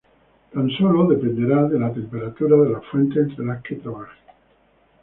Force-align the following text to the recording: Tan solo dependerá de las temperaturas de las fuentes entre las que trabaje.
Tan 0.51 0.67
solo 0.79 1.07
dependerá 1.07 1.67
de 1.67 1.77
las 1.77 1.93
temperaturas 1.93 2.63
de 2.67 2.73
las 2.73 2.83
fuentes 2.85 3.17
entre 3.29 3.45
las 3.45 3.61
que 3.61 3.75
trabaje. 3.75 4.17